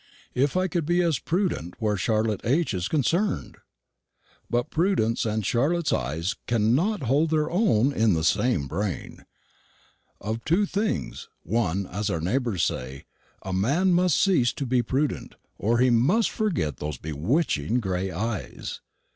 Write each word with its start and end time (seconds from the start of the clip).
If 0.33 0.57
I 0.57 0.67
could 0.67 0.87
be 0.87 1.03
as 1.03 1.19
prudent 1.19 1.75
where 1.77 1.95
Charlotte 1.95 2.41
H. 2.43 2.73
is 2.73 2.87
concerned! 2.87 3.57
But 4.49 4.71
prudence 4.71 5.27
and 5.27 5.45
Charlotte's 5.45 5.93
eyes 5.93 6.35
cannot 6.47 7.03
hold 7.03 7.29
their 7.29 7.51
own 7.51 7.93
in 7.93 8.13
the 8.15 8.23
same 8.23 8.67
brain. 8.67 9.27
Of 10.19 10.43
two 10.43 10.65
things, 10.65 11.29
one, 11.43 11.85
as 11.85 12.09
our 12.09 12.19
neighbours 12.19 12.63
say: 12.63 13.05
a 13.43 13.53
man 13.53 13.93
must 13.93 14.19
cease 14.19 14.51
to 14.53 14.65
be 14.65 14.81
prudent, 14.81 15.35
or 15.59 15.77
he 15.77 15.91
must 15.91 16.31
forget 16.31 16.77
those 16.77 16.97
bewitching 16.97 17.79
gray 17.79 18.09
eyes. 18.09 18.81